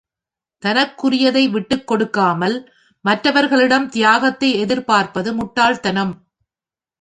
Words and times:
தனக்குரியதை 0.65 1.49
விட்டுக் 1.49 1.87
கொடுக்காமல், 1.87 2.71
மற்றவர்களிடம் 3.05 3.89
தியாகத்தை 3.89 4.53
எதிர்பார்ப்பது 4.59 5.33
முட்டாள் 5.33 5.79
தனம். 5.79 6.13